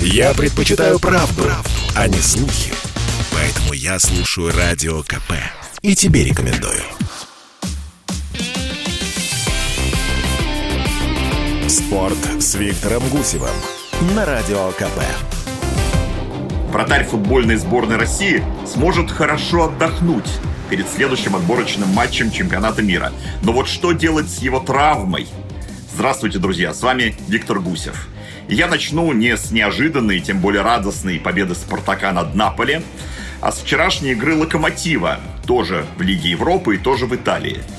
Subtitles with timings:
[0.00, 2.72] Я предпочитаю правду, правду, а не слухи.
[3.32, 5.32] Поэтому я слушаю Радио КП.
[5.82, 6.82] И тебе рекомендую.
[11.68, 13.54] Спорт с Виктором Гусевым
[14.14, 15.00] на Радио КП.
[16.70, 20.28] Вратарь футбольной сборной России сможет хорошо отдохнуть
[20.68, 23.12] перед следующим отборочным матчем чемпионата мира.
[23.42, 25.28] Но вот что делать с его травмой?
[25.94, 28.08] Здравствуйте, друзья, с вами Виктор Гусев.
[28.48, 32.82] Я начну не с неожиданной, тем более радостной победы «Спартака» над Наполе,
[33.40, 37.60] а с вчерашней игры «Локомотива», тоже в Лиге Европы и тоже в Италии–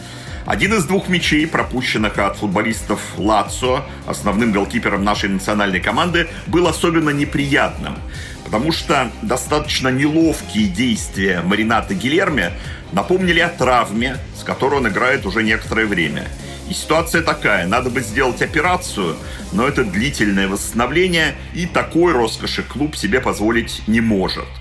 [0.47, 7.09] один из двух мячей, пропущенных от футболистов Лацо, основным голкипером нашей национальной команды, был особенно
[7.09, 7.97] неприятным,
[8.45, 12.53] потому что достаточно неловкие действия Марината Гильерме
[12.93, 16.29] напомнили о травме, с которой он играет уже некоторое время.
[16.69, 19.15] И ситуация такая, надо бы сделать операцию,
[19.53, 24.47] но это длительное восстановление, и такой роскоши клуб себе позволить не может–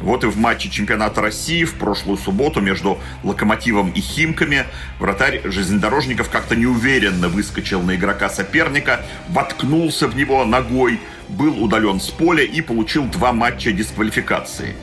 [0.00, 4.64] вот и в матче чемпионата России в прошлую субботу между Локомотивом и Химками
[4.98, 12.08] вратарь железнодорожников как-то неуверенно выскочил на игрока соперника, воткнулся в него ногой, был удален с
[12.08, 14.74] поля и получил два матча дисквалификации.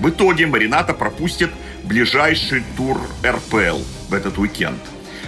[0.00, 1.50] В итоге Марината пропустит
[1.84, 3.78] ближайший тур РПЛ
[4.08, 4.80] в этот уикенд.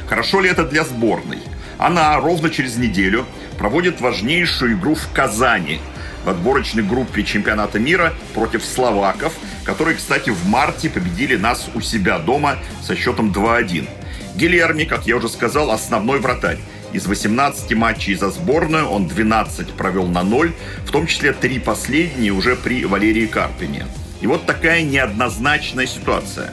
[0.08, 1.38] Хорошо ли это для сборной?
[1.78, 3.26] Она ровно через неделю
[3.58, 5.80] проводит важнейшую игру в Казани–
[6.24, 9.32] в отборочной группе чемпионата мира против словаков,
[9.64, 13.88] которые, кстати, в марте победили нас у себя дома со счетом 2-1.
[14.36, 16.58] Гильерми, как я уже сказал, основной вратарь.
[16.92, 20.52] Из 18 матчей за сборную он 12 провел на 0,
[20.84, 23.86] в том числе три последние уже при Валерии Карпине.
[24.20, 26.52] И вот такая неоднозначная ситуация.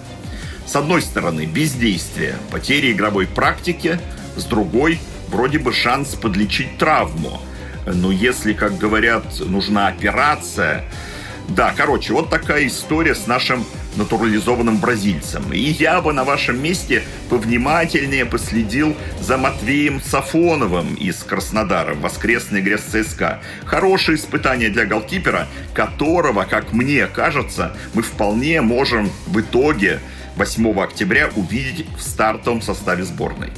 [0.65, 3.99] С одной стороны, бездействие, потери игровой практики,
[4.35, 7.41] с другой, вроде бы шанс подлечить травму–
[7.85, 10.85] но если, как говорят, нужна операция...
[11.47, 13.63] Да, короче, вот такая история с нашим
[13.97, 15.53] натурализованным бразильцем.
[15.53, 22.61] И я бы на вашем месте повнимательнее последил за Матвеем Сафоновым из Краснодара в воскресной
[22.61, 23.41] игре с ЦСКА.
[23.65, 29.99] Хорошее испытание для голкипера, которого, как мне кажется, мы вполне можем в итоге
[30.35, 33.51] 8 октября увидеть в стартовом составе сборной.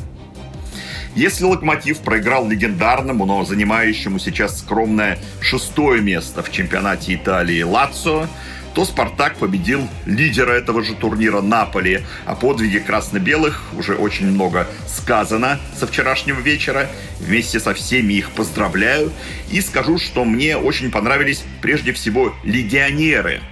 [1.15, 8.27] Если «Локомотив» проиграл легендарному, но занимающему сейчас скромное шестое место в чемпионате Италии «Лацо»,
[8.75, 12.01] то «Спартак» победил лидера этого же турнира Наполи.
[12.27, 16.87] О подвиге красно-белых уже очень много сказано со вчерашнего вечера.
[17.19, 19.11] Вместе со всеми их поздравляю.
[19.49, 23.41] И скажу, что мне очень понравились прежде всего легионеры–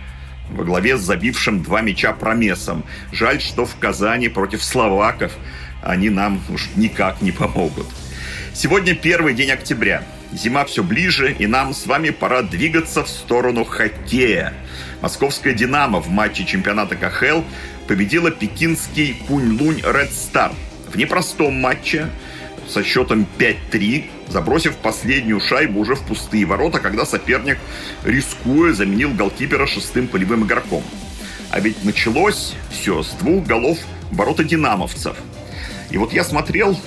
[0.49, 2.83] во главе с забившим два мяча Промесом.
[3.11, 5.31] Жаль, что в Казани против словаков
[5.81, 7.87] они нам уж никак не помогут.
[8.53, 10.03] Сегодня первый день октября.
[10.31, 14.53] Зима все ближе, и нам с вами пора двигаться в сторону хоккея.
[15.01, 17.41] Московская «Динамо» в матче чемпионата КХЛ
[17.87, 20.51] победила пекинский Кунь-Лунь Ред Стар.
[20.87, 22.09] В непростом матче
[22.67, 27.57] со счетом 5-3, забросив последнюю шайбу уже в пустые ворота, когда соперник,
[28.03, 30.83] рискуя, заменил голкипера шестым полевым игроком.
[31.51, 33.77] А ведь началось все с двух голов
[34.11, 35.15] ворота динамовцев–
[35.95, 36.77] и вот я смотрел,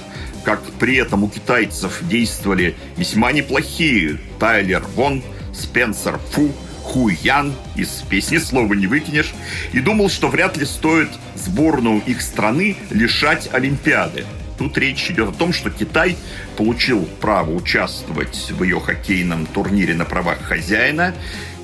[0.44, 5.22] как при этом у китайцев действовали весьма неплохие Тайлер Вон,
[5.54, 6.52] Спенсер Фу,
[6.82, 9.34] Ху Ян, из песни слова не выкинешь,
[9.72, 14.26] и думал, что вряд ли стоит сборную их страны лишать Олимпиады.
[14.58, 16.16] Тут речь идет о том, что Китай
[16.56, 21.14] получил право участвовать в ее хоккейном турнире на правах хозяина,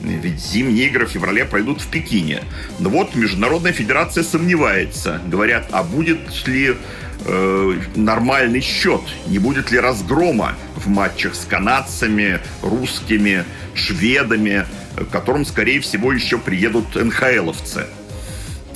[0.01, 2.43] ведь зимние игры в феврале пройдут в Пекине.
[2.79, 5.21] Но вот Международная Федерация сомневается.
[5.27, 6.77] Говорят, а будет ли
[7.25, 9.01] э, нормальный счет?
[9.27, 13.45] Не будет ли разгрома в матчах с канадцами, русскими,
[13.75, 14.67] шведами,
[14.97, 17.87] к которым, скорее всего, еще приедут НХЛовцы?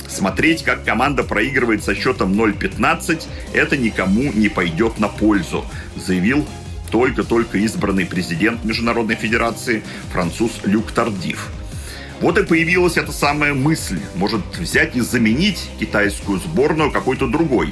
[0.09, 5.63] Смотреть, как команда проигрывает со счетом 0-15, это никому не пойдет на пользу,
[5.95, 6.45] заявил
[6.89, 11.49] только-только избранный президент Международной Федерации француз Люк Тардив.
[12.21, 13.99] Вот и появилась эта самая мысль.
[14.15, 17.71] Может взять и заменить китайскую сборную какой-то другой.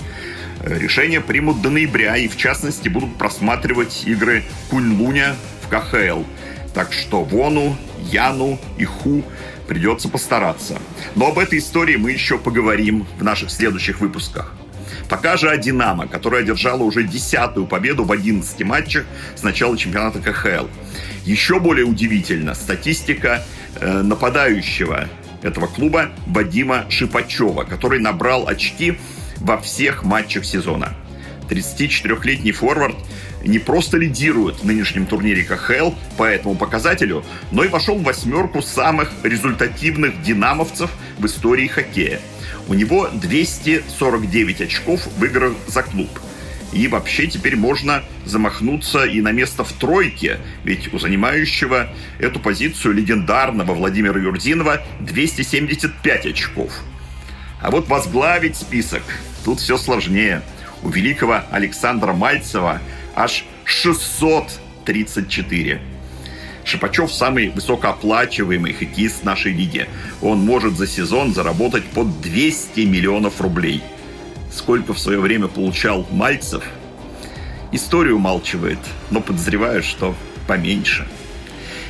[0.63, 6.23] Решение примут до ноября и, в частности, будут просматривать игры Кунь-Луня в КХЛ.
[6.73, 7.75] Так что Вону,
[8.12, 9.23] Яну и Ху
[9.67, 10.79] придется постараться.
[11.15, 14.53] Но об этой истории мы еще поговорим в наших следующих выпусках.
[15.09, 19.05] Пока же о «Динамо», которая одержала уже десятую победу в 11 матчах
[19.35, 20.67] с начала чемпионата КХЛ.
[21.23, 23.43] Еще более удивительно статистика
[23.75, 25.07] э, нападающего
[25.43, 28.97] этого клуба Вадима Шипачева, который набрал очки
[29.37, 30.93] во всех матчах сезона.
[31.49, 32.95] 34-летний форвард
[33.44, 38.61] не просто лидирует в нынешнем турнире КХЛ по этому показателю, но и вошел в восьмерку
[38.61, 42.19] самых результативных динамовцев в истории хоккея.
[42.67, 46.09] У него 249 очков в играх за клуб.
[46.73, 51.89] И вообще теперь можно замахнуться и на место в тройке, ведь у занимающего
[52.19, 56.73] эту позицию легендарного Владимира Юрдинова 275 очков.
[57.61, 59.01] А вот возглавить список
[59.45, 60.43] тут все сложнее.
[60.83, 62.79] У великого Александра Мальцева
[63.15, 65.81] аж 634.
[66.63, 69.88] Шипачев самый высокооплачиваемый хоккеист нашей лиги.
[70.21, 73.81] Он может за сезон заработать под 200 миллионов рублей.
[74.51, 76.63] Сколько в свое время получал Мальцев,
[77.71, 78.79] история умалчивает,
[79.12, 80.15] но подозреваю, что
[80.47, 81.07] поменьше.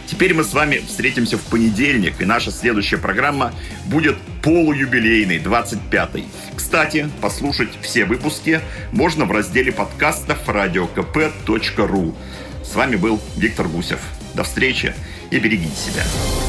[0.05, 3.53] Теперь мы с вами встретимся в понедельник, и наша следующая программа
[3.85, 4.17] будет
[4.47, 6.23] полуюбилейной, 25-й.
[6.55, 8.61] Кстати, послушать все выпуски
[8.93, 12.15] можно в разделе подкастов radiokp.ru.
[12.63, 13.99] С вами был Виктор Гусев.
[14.35, 14.93] До встречи
[15.31, 16.46] и берегите себя.